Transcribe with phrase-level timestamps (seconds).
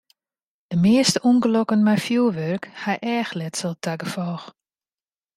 [0.69, 4.47] De measte ûngelokken mei fjurwurk ha eachletsel ta gefolch.